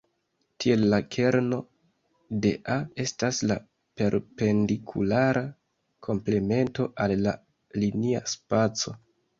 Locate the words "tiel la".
0.63-0.99